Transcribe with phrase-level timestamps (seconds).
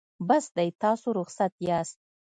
[0.27, 1.97] بس دی تاسو رخصت یاست.